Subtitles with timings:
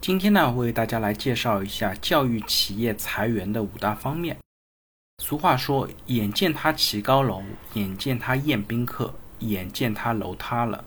[0.00, 4.36] 今天呢，为大家来介绍一下教育企业裁员的五大方面。
[5.22, 7.42] 俗话说：“眼见他起高楼，
[7.74, 10.84] 眼见他宴宾客，眼见他楼塌了。”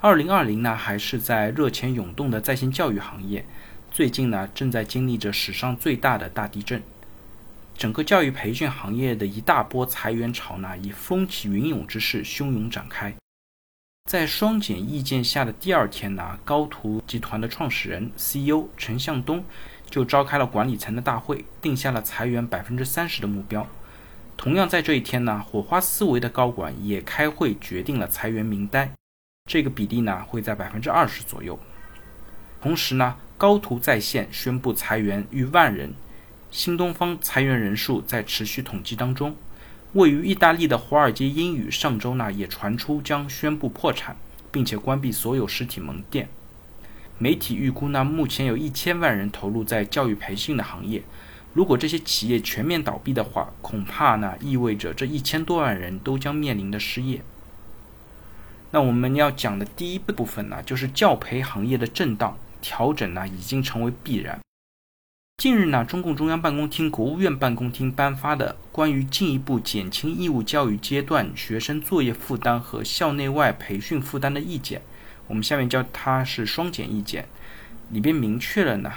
[0.00, 3.44] 二零二零呢，还是在热钱涌动的在线教育行业，
[3.90, 6.80] 最近呢，正在经历着史上最大的大地震。
[7.76, 13.12] 整个教育培训行业的一大波裁员潮呢，以风起云涌之势汹涌展开。
[14.10, 19.42] 在双减意见下的第二天呢，高途集团的创始人 CEO 陈向东
[19.88, 23.66] 就召开了管理层的大会，定下了裁员百分之三十的目标。
[24.36, 28.92] 同样在这一天呢，火花思维的高管也开会决定了裁员名单，
[29.46, 31.58] 这个比例呢会在百分之二十左右。
[32.60, 35.94] 同时呢，高途在线宣布裁员逾万人，
[36.50, 39.34] 新东方裁员人数在持续统计当中。
[39.94, 44.16] 位于意大利的华尔街英语上周呢也传出将宣布破产，
[44.50, 46.28] 并且关闭所有实体门店。
[47.16, 51.04] 媒体预估呢，目前有一千万人投入在教育培训的行业。
[51.52, 57.22] 如果这些企业全面倒闭的话，恐怕呢意味着这一千多万人都将面临的失业。
[58.72, 64.40] 那我们要讲的第一部分呢，就是教培行业的震荡调整呢已经成为必然。
[65.36, 74.80] 近日呢，中共中央办公厅、国务院办公厅颁发的关于进一步减轻义务教育阶段学生作业负担和校内外培训负担的意见，
[75.26, 77.28] 我们下面叫它是“双减意见”，
[77.90, 78.90] 里边明确了呢，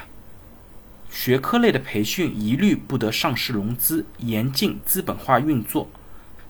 [1.10, 5.90] 学科类的培训一律不得上市融资，严禁资本化运作，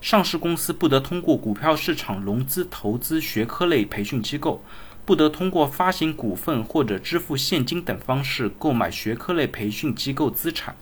[0.00, 4.62] 上市公司不得通过股票市场融资投资学科类培训机构。
[5.08, 10.76] 不得通过发行股份或者支付现金等方式购买学科类培训机构资产。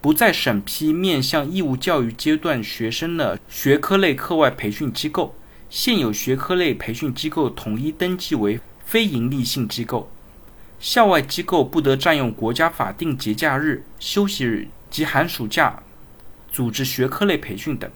[0.00, 5.34] 不再审批面向义务教育阶段学生的学科类课外培训机构。
[5.68, 10.08] 现有学科类培训机构统一登记为非营利性机构。
[10.78, 15.82] 校外机构不得占用国家法定节假日、休息日及寒暑假
[16.52, 17.90] 组织学科类培训等。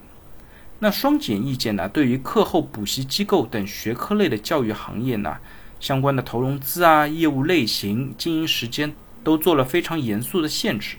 [0.85, 1.89] 那双减意见呢？
[1.89, 5.37] 对于课后补习机构等学科类的教育行业呢，
[5.79, 8.93] 相关的投融资啊、业务类型、经营时间
[9.23, 10.97] 都做了非常严肃的限制。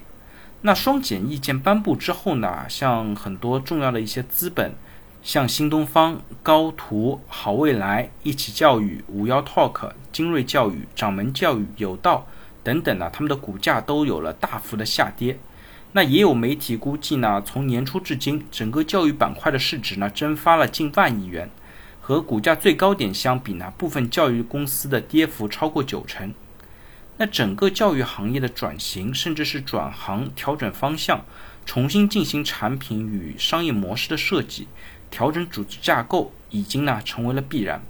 [0.61, 4.73] 那双减意见颁布之后呢，像很多重要的一些资本，
[5.21, 12.25] 像新东方、高途、好未来、一起教育、五幺 Talk、精锐教育、掌门教育、有道
[12.63, 15.37] 等等呢，他们的股价都有了大幅的下跌。
[15.95, 21.47] 那也有媒体估计呢，从年初至今，整个教育板块的市值呢蒸发了近万亿元，
[22.01, 26.33] 和股价最高点相比呢，部分教育公司的跌幅超过九成。
[27.17, 31.23] 那整个教育行业的转型，甚至是转行、调整方向，
[31.63, 34.67] 重新进行产品与商业模式的设计，
[35.11, 37.83] 调整组织架构，已经呢成为了必然。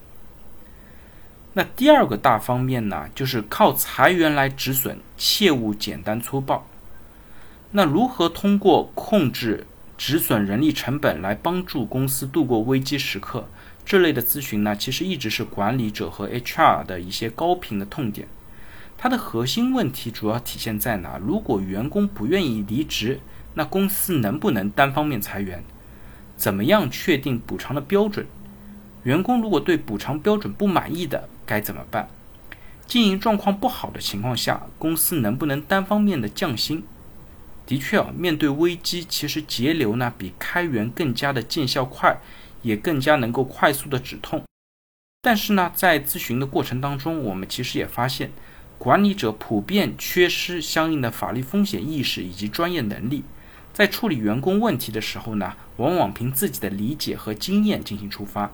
[1.54, 6.68] 那第二个大方面呢，就是靠裁员来止损，切勿简单粗暴。
[7.76, 9.66] 那如何通过控制
[9.98, 13.48] 止损人力成本来帮助公司度过危机时刻？
[13.84, 18.28] 这类的咨询呢，其实一直是管理者和 HR 的一些高频的痛点。
[18.96, 21.18] 它的核心问题主要体现在哪？
[21.18, 23.20] 如果员工不愿意离职，
[23.56, 25.64] 那公司能不能单方面裁员？
[26.38, 28.28] 怎么样确定补偿的标准？
[29.02, 32.08] 员工如果对补偿标准不满意的该怎么办？
[32.86, 36.84] 经营状况不好的情况下，公司能不能单方面的降薪？
[37.66, 42.20] 的确啊，面对危机，其实节流呢比开源更加的见效快，
[42.62, 44.44] 也更加能够快速的止痛。
[45.22, 48.30] 但是呢，在咨询的过程当中，我们其实也发现，
[48.78, 53.24] 管理者普遍缺失相应的法律风险意识以及专业能力，
[53.72, 58.52] 在处理员工问题的时候呢，往往凭自己的理解和经验进行出发，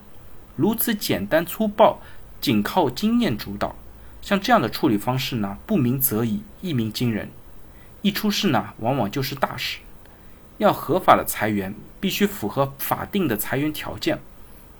[0.55, 1.99] 如此简单粗暴，
[2.39, 3.75] 仅靠经验主导，
[4.21, 7.31] 像这样的处理方式呢，不鸣则已，一鸣惊人。
[8.01, 9.79] 一出事呢，往往就是大事。
[10.57, 14.19] 要合法的裁员，必须符合法定的裁员条件。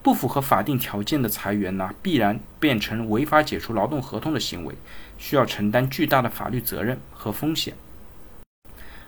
[0.02, 4.74] 不符合法定条件的裁员呢，必然变成违法解除劳动合同的行为，
[5.18, 7.74] 需要承担巨大的法律责任和风险。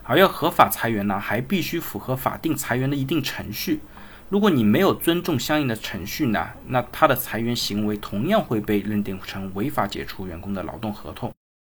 [0.04, 3.80] 而要合法裁员呢，还必须符合法定裁员的一定程序。
[4.28, 11.34] 如果你没有尊重相应的程序呢，那他的裁员行为同样会被认定成违法解除员工的劳动合同，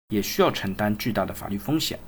[0.08, 1.98] 也需要承担巨大的法律风险。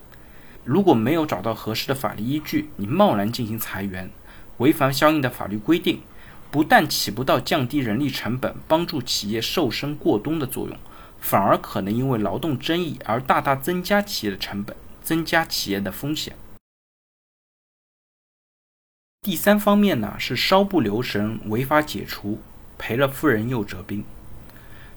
[0.66, 4.10] 如果没有找到合适的法律依据，你贸然进行裁员，
[4.58, 6.00] 违反相应的法律规定，
[6.50, 10.76] 不但起不到降低人力成本、帮助企业瘦身过冬的作用，
[11.20, 16.34] 反而可能因为劳动争议而大大增加企业的成本，增加企业的风险。
[19.22, 22.40] 第三方面呢，是稍不留神违法解除，
[22.76, 24.04] 赔了夫人又折兵。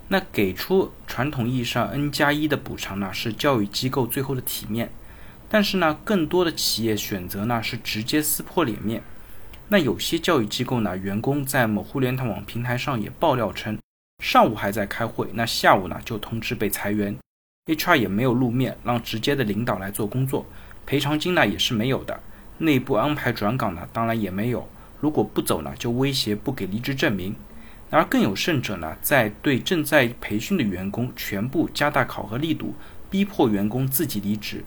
[0.08, 4.92] 那给出传统意义上 N 加一的补偿呢，是教育机构最后的体面。
[5.50, 9.02] 但是呢，更多的企业选择呢是直接撕破脸面。
[9.68, 13.78] 那有些教育机构呢，员工在某互联网平台上也爆料称，
[14.24, 17.18] 上午还在开会，那下午呢就通知被裁员
[17.66, 20.46] ，HR 也没有露面，让直接的领导来做工作，
[20.86, 22.20] 赔偿金呢也是没有的，
[22.60, 24.68] 内部安排转岗呢当然也没有，
[25.00, 27.36] 如果不走呢就威胁不给离职证明。
[27.92, 32.76] 而更有甚者呢，在对正在培训的员工全部加大考核力度，
[33.10, 34.64] 逼迫员工自己离职。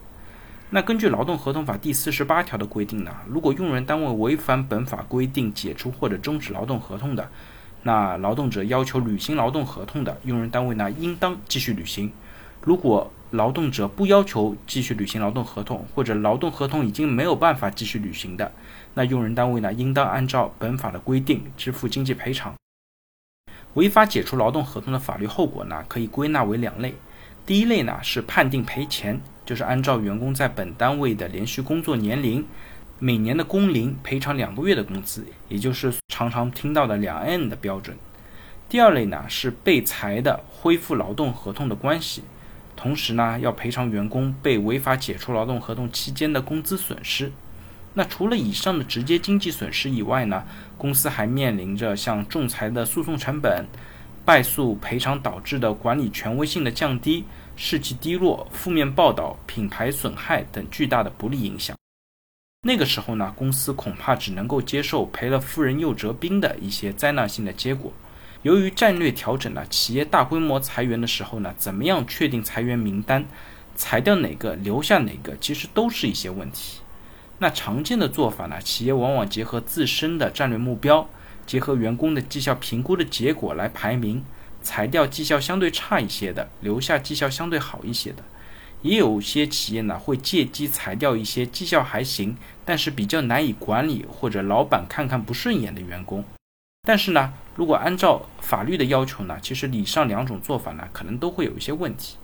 [0.74, 7.28] 那根据劳动合同法第四十八条的规定呢，如果用人单位违反本法规定解除或者终止劳动合同的，
[7.82, 12.08] 那劳动者要求履行劳动合同的，用人单位呢应当继续履行；
[12.62, 18.50] 如果劳动者不要求继续履行劳动合同，或者劳动合同已经没有办法继续履行的，
[18.94, 22.54] 那用人单位呢应当按照本法的规定支付经济赔偿。
[23.74, 26.94] 违法解除劳动合同的法律后果呢，可以归纳为两类。
[27.44, 29.20] 第一类呢是判定赔钱，
[29.52, 32.42] 就是按照员工在本单位的连续工作年龄，
[32.98, 37.94] 每年的工龄赔偿两个月的工资，也就是常常听到的两 N 的标准。
[38.66, 42.22] 第二类呢是被裁的恢复劳动合同的关系，
[42.74, 47.30] 同时呢要赔偿员工被违法解除劳动合同期间的工资损失。
[47.92, 50.44] 那除了以上的直接经济损失以外呢，
[50.78, 53.66] 公司还面临着像仲裁的诉讼成本。
[54.24, 57.24] 败诉赔偿导致的管理权威性的降低、
[57.56, 61.76] 士气低落、负面报道、品牌损害等巨大的不利影响。
[62.64, 67.92] 那个时候呢，公司恐怕只能够接受赔了夫人又折兵的一些灾难性的结果。
[68.42, 73.24] 由于战略调整呢，企业大规模裁员的时候呢，怎么样确定裁员名单，
[73.74, 76.80] 裁掉哪个留下哪个，其实都是一些问题。
[77.38, 81.08] 那常见的做法呢，企业往往结合自身的战略目标。
[81.44, 84.24] 结合员工的绩效评估的结果来排名，
[84.62, 88.22] 裁掉绩效相对差一些的，留下绩效相对好一些的。
[88.80, 96.24] 也有些企业呢会借机裁掉一些绩效还行，但是比较难以管理或者老板看看不顺眼的员工。
[96.82, 102.16] 但是呢，如果按照法律的要求呢，其实以上两种做法呢可能都会有一些问题。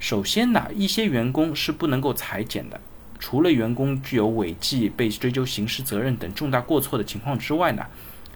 [0.00, 2.80] 首先呢，一些员工是不能够裁减的，
[3.20, 7.86] 除了员工具有违纪被追究刑事责任等重大过错的情况之外呢。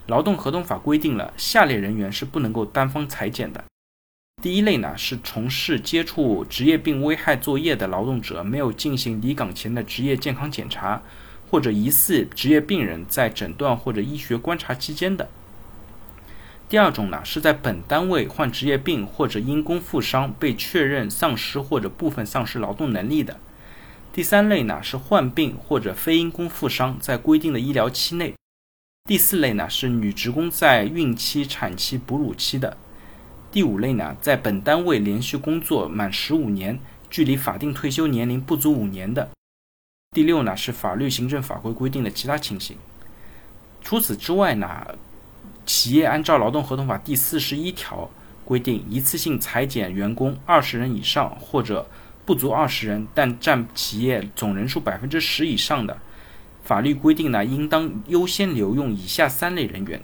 [0.09, 3.63] 劳动合同法规定了下列人员是不能够单方裁减的。
[4.43, 11.03] 第一类呢是从事接触职业病危害作业的劳动者没有进行离岗前的职业健康检查，
[11.51, 15.29] 或者疑似职业病人在诊断或者医学观察期间的。
[16.71, 23.39] 第二种呢是在本单位患职业病或者因公负伤被确认丧失或者部分丧失劳动能力的。
[24.13, 28.35] 第三类呢是患病或者非因公负伤在规定的医疗期内。
[29.09, 32.77] 第四类呢是女职工在孕期、产期、哺乳期的。
[33.51, 36.79] 第五类呢，在本单位连续工作满十五年，
[37.09, 39.27] 距离法定退休年龄不足五年的。
[40.15, 42.77] 第六呢是法律、行政法规规定的其他情形。
[43.81, 44.87] 除此之外呢，
[45.65, 48.11] 企业按照劳动合同法第四十一条
[48.45, 51.89] 规定，一次性裁减员工二十人以上或者
[52.27, 55.97] 不足二十人，但占企业总人数百分之十以上的。
[56.69, 60.03] 法律规定呢，应当优先留用以下三类人员：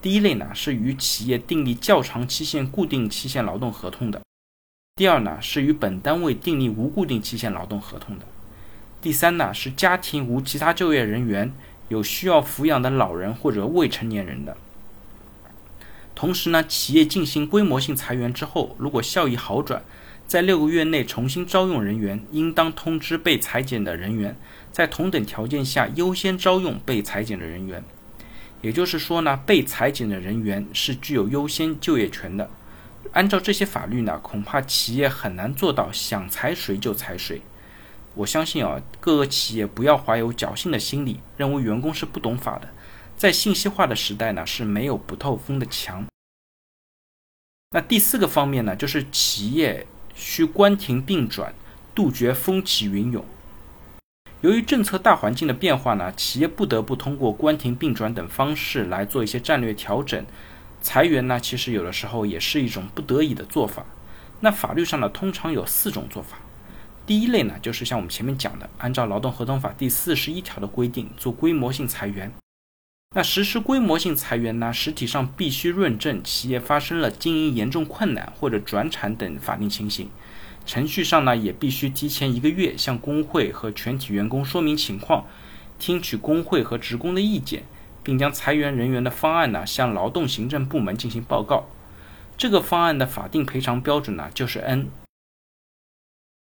[0.00, 4.20] 第一类呢是与企业订立较长期限固定期限劳动合同的；
[4.94, 8.24] 第二呢是与本单位订立无固定期限劳动合同的；
[9.02, 11.52] 第三呢是家庭无其他就业人员，
[11.88, 14.56] 有需要抚养的老人或者未成年人的。
[16.14, 19.82] 同时呢，企业进行规模性裁员之后，如果效益好转，
[20.26, 24.36] 在六个月内重新招用人员，应当通知被裁减的人员。
[24.72, 27.82] 在同等条件下优先招用被裁减的人员，
[28.60, 32.50] 也就是说呢，被裁减的人员是具有优先就业权的。
[33.12, 37.40] 按照这些法律呢，恐怕企业很难做到想裁谁就裁谁。
[38.14, 42.68] 我相信啊，各个企业不要怀有侥幸的心理，认为员工是不懂法的。
[43.16, 46.04] 在信息化的时代呢，是没有不透风的墙。
[47.70, 51.54] 那第四个方面呢，就是企业需关停并转，
[51.94, 53.22] 杜绝风起云涌。
[54.40, 60.24] 由于政策大环境的变化呢，企业不得不通过关停并转等方式来做一些战略调整。
[60.80, 63.84] 裁员呢，其实有的时候也是一种不得已的做法。
[64.40, 66.38] 那法律上呢，通常有四种做法。
[67.04, 72.32] 第一类呢，就是像我们前面讲的，按照劳动合同法第四十一条的规定做规模性裁员。
[73.16, 80.10] 那实施规模性裁员呢，实体上必须论证企业发生了经营严重困难或者转产等法定情形。
[80.66, 85.24] 程序上呢，也必须提前一个月向工会和全体员工说明情况，
[85.78, 87.62] 听取工会和职工的意见，
[88.02, 91.64] 并将裁员人员的方案呢向劳动行政部门进行报告。
[92.36, 94.90] 这个方案的法定赔偿标准呢就是 N。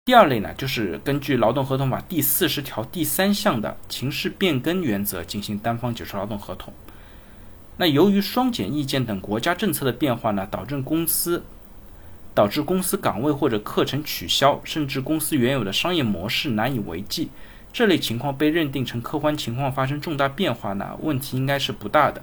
[0.05, 6.71] 第二类呢，就是根据劳动合同法第四十条第三项的情势变更原则进行单方解除劳动合同。
[7.77, 11.43] 那由于双减意见等国家政策的变化呢，导致公司
[12.35, 17.31] 导致公司岗位或者课程取消，甚至公司原有的商业模式难以为继，
[17.73, 22.21] 这类情况被认定成客观情况发生重大变化呢，问题应该是不大的。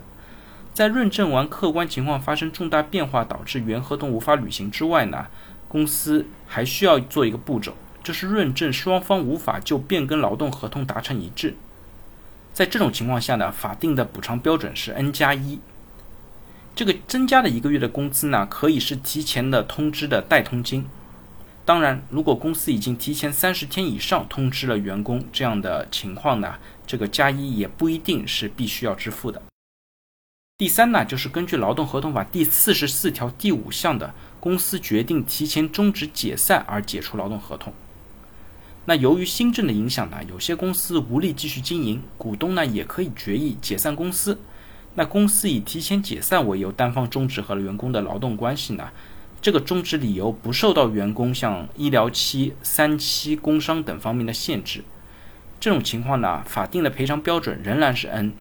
[0.73, 5.27] 在论证完客观情况发生重大变化导致原合同无法履行之外呢？
[5.73, 7.73] 公司还需要做一个步骤，
[8.05, 11.55] 就是论证双方无法就变更劳动合同达成一致。
[12.53, 15.61] 在这种情况下呢，法定的补偿标准是 N 加一。
[16.77, 20.85] 这个增加的一个月的工资呢，可以是提前的通知的代通金。
[21.65, 29.41] 当然，如果公司已经提前三十天以上通知了员工这样的情况呢，这个加一也不一定是必须要支付的。
[30.63, 34.15] 第三呢，就是根据劳动合同法第四十四条第五项的。
[34.39, 37.73] 公司决定提前终止解散而解除劳动合同。
[38.85, 44.39] 那由于新政的影响呢，有些公司无力继续经营，股东呢也可以决议解散公司。
[44.95, 48.91] 那公司以提前解散为由，单方终止和员工的劳动关系呢，
[49.41, 54.85] 这个终止理由不受到员工像医疗期、三期工伤等方面的限制。
[55.59, 58.35] 这种情况呢，法定的赔偿标准仍然是 N，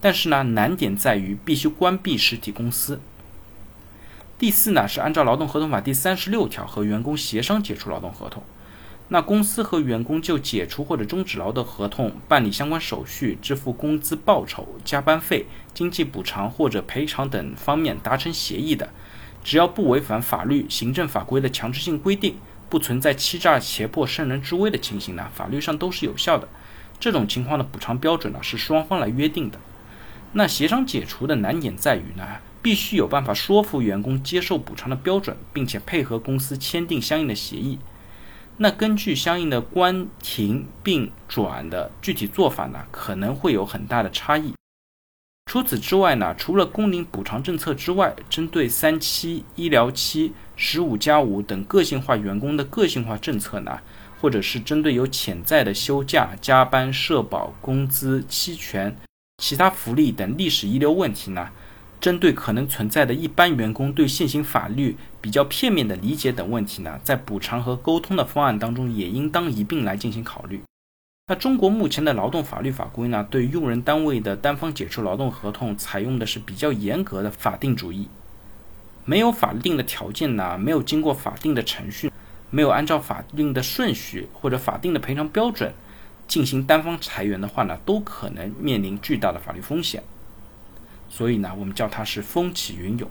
[0.00, 3.00] 但是呢，难点在于必须关闭实体公司。
[4.38, 8.44] 第四呢，是按照劳动合同法第三十六条和员工协商解除劳动合同。
[9.08, 18.90] 那公司和员工就解除或者终止劳动合同办理相关手续、支付工资报酬、加班费、经济补偿或者赔偿等方面达成协议的，
[19.42, 22.36] 只要不违反法律、行政法规的强制性规定，
[22.68, 26.46] 不存在欺诈、胁迫、圣人之危的情形呢，法律上都是有效的。
[27.00, 29.58] 这种情况的补偿标准呢，是双方来约定的。
[30.32, 32.24] 那协商解除的难点在于呢？
[32.60, 37.78] 必须有办法说服员工接受补偿的标准，并且配合公司签订相应的协议。
[38.56, 44.52] 那根据相应的关停并转的具体做法呢，可能会有很大的差异。
[45.46, 53.78] 除此之外呢，除了工龄补偿政策之外，针对三期、医疗期、十五加五等个性化员工的个性化政策呢，
[54.20, 58.94] 或者是针对有潜在的休假、加班、社保、工资、期权、
[59.38, 61.48] 其他福利等历史遗留问题呢？
[62.00, 70.60] 针对可能存在的一般员工对现行法律比较片面的理解等问题呢，在补偿和沟通的方案当中，也应当一并来进行考虑。
[71.28, 78.08] 那中国目前的劳动法律法规呢，对用人单位的单方解除劳动合同采用的是比较严格的法定主义，
[79.04, 82.12] 没有法定的条件呢，没有经过法定的程序，
[82.50, 85.72] 没有按照法定的顺序或者法定的赔偿标准
[86.28, 90.04] 进行单方裁员的话呢，都可能面临巨大的法律风险。
[91.08, 93.10] 所以呢，我们叫它是风起云涌。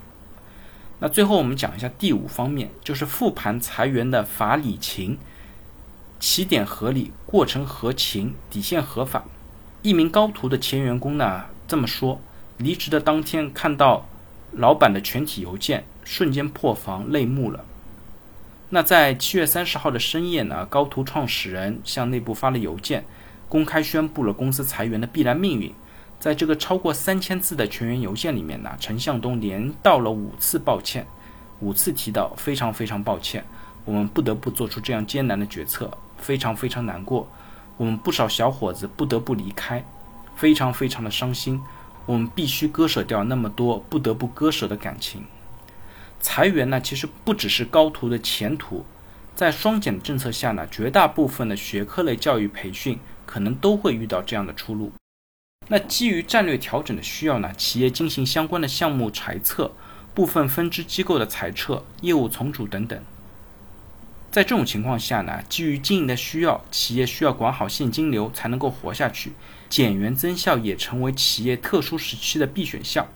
[1.00, 5.18] 那最后我们讲一下第五方面，就是复盘裁员的法理情，
[6.20, 9.26] 起点合理，过程合情，底线合法。
[9.82, 12.22] 一名高途的前员工呢这么说：
[12.58, 14.08] 离职的当天看到
[14.52, 17.66] 老板的全体邮件，瞬间破防，泪目了。
[18.70, 23.06] 那在七月三十号的深夜呢，高途创始人向内部发了邮件，
[23.48, 25.74] 公开宣布了公司裁员的必然命运。
[26.20, 31.08] 在这个超过三千字的全员邮件里面呢，陈向东连道了五次抱歉，
[31.62, 33.46] 五次提到非常非常抱歉，
[33.86, 37.26] 我们不得不做出这样艰难的决策，非常非常难过，
[37.78, 39.82] 我们不少小伙子不得不离开，
[40.36, 41.62] 非常非常的伤心，
[42.06, 45.24] 我们必须割舍掉那么多不得不割舍的感情。
[46.20, 48.86] 裁员呢，其实不只是高途的前途，
[49.36, 54.92] 在双减政策下呢，绝大部分的学科类教育培训可能都会遇到这样的出路。
[55.68, 59.72] 那基于战略调整的需要呢，企业进行相关的项目裁撤，
[60.14, 62.98] 部分分支机构的裁撤、业务重组等等。
[64.32, 69.34] 在这种情况下呢，基于经营的需要，企业需要管好现金流才能够活下去，
[69.70, 73.08] 减员增效也成为企业特殊时期的必选项。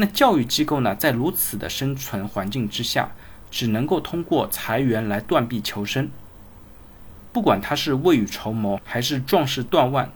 [0.00, 3.10] 那教育机构呢，在如此的生存环境之下，
[3.50, 6.08] 只能够通过裁员来断臂求生。
[7.32, 10.08] 不管他是未雨绸缪，还是壮士断腕。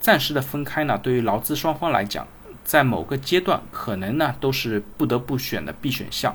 [0.00, 2.26] 暂时的分开呢，对于劳资双方来讲，
[2.64, 6.34] 在某个阶段可能呢都是不得不选的必选项。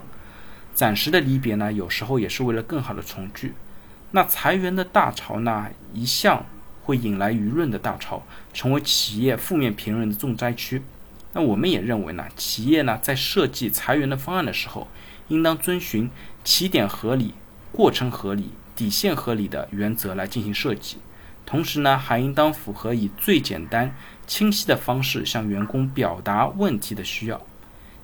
[0.74, 3.54] 暂时的离别呢，有时候也是为了更好的重聚。
[4.12, 6.46] 那裁员的大潮呢，一向
[6.84, 10.82] 会引来舆论的大潮，成为企业负面评论的重灾区。
[11.34, 14.88] 那我们也认为呢，企业呢在设计裁员的方案的时候，
[15.28, 16.10] 应当遵循
[16.44, 17.34] 起点合理、
[17.72, 20.98] 过程合理、底线合理的原则来进行设计。
[21.46, 23.94] 同时呢，还应当符合以最简单、
[24.26, 27.42] 清晰的方式向员工表达问题的需要，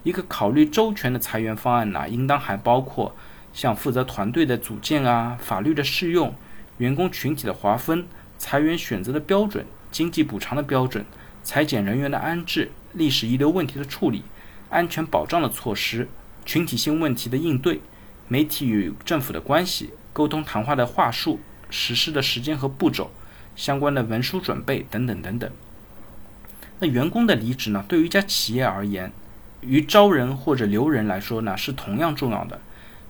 [0.03, 3.15] 一个考虑周全的裁员方案呢，应当还包括
[3.53, 6.33] 像负责团队的组建啊、法律的适用、
[6.79, 8.05] 员工群体的划分、
[8.37, 11.05] 裁员选择的标准、经济补偿的标准、
[11.41, 14.23] 裁减人员的安置、历史遗留问题的处理、
[14.69, 16.07] 安全保障的措施、
[16.45, 17.81] 群体性问题的应对、
[18.27, 23.11] 媒体与政府的关系、沟通谈话的话术、实施的时间和步骤、
[23.55, 25.51] 相关的文书准备等等等等。
[26.79, 29.11] 那员工的离职呢，对于一家企业而言，
[29.61, 32.59] 于招人或者留人来说呢，是同样重要的。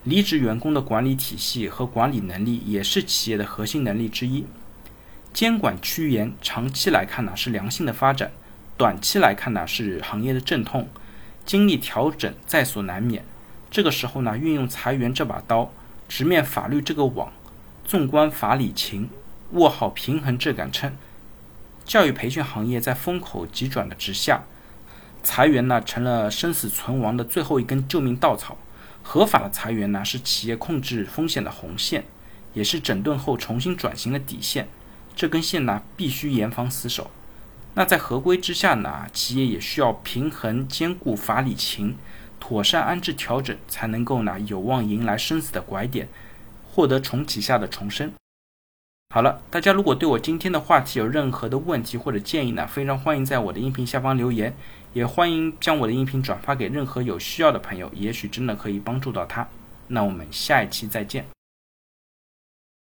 [0.06, 4.46] 离职员工的管理体系和管理能力也是企业的核心能力之一。
[5.32, 8.32] 监管趋严，长期来看呢是良性的发展，
[8.80, 10.88] 短期来看呢是行业的阵痛，
[11.46, 13.26] 经历调整在所难免。
[13.70, 15.74] 这个时候呢，运用裁员这把刀，
[16.08, 17.34] 直面法律这个网，
[17.84, 19.10] 纵观法理情，
[19.52, 20.96] 握好平衡这杆秤。
[21.84, 24.46] 教育培训行业在风口急转的直下。
[25.24, 28.58] 裁员呢，成了生死存亡的最后一根救命稻草。
[29.04, 32.06] 合法的裁员呢，是企业控制风险的红线，
[32.54, 34.70] 也是整顿后重新转型的底线。
[35.14, 37.12] 这根线呢，必须严防死守。
[37.80, 41.96] 那在合规之下呢，企业也需要平衡兼顾法理情，
[42.38, 46.10] 妥善安置调整，才能够呢，有望迎来生死的拐点，
[46.70, 48.12] 获得重启下的重生。
[49.16, 54.54] 好了，大家如果对我今天的话题有任何的问题或者建议呢，非常欢迎在我的音频下方留言，
[54.92, 59.48] 也欢迎将我的音频转发给任何有需要的朋友，也许真的可以帮助到他。
[59.88, 61.26] 那我们下一期再见。